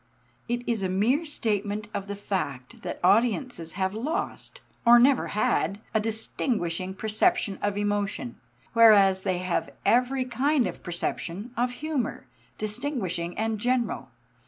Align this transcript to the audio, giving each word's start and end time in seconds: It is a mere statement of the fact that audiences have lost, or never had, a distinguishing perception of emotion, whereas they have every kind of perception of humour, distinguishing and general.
It 0.49 0.67
is 0.67 0.81
a 0.81 0.89
mere 0.89 1.25
statement 1.25 1.87
of 1.93 2.07
the 2.07 2.15
fact 2.15 2.81
that 2.81 2.99
audiences 3.03 3.73
have 3.73 3.93
lost, 3.93 4.59
or 4.83 4.97
never 4.97 5.27
had, 5.27 5.79
a 5.93 5.99
distinguishing 5.99 6.95
perception 6.95 7.59
of 7.61 7.77
emotion, 7.77 8.37
whereas 8.73 9.21
they 9.21 9.37
have 9.37 9.69
every 9.85 10.25
kind 10.25 10.65
of 10.65 10.81
perception 10.81 11.51
of 11.55 11.69
humour, 11.83 12.25
distinguishing 12.57 13.37
and 13.37 13.59
general. 13.59 14.09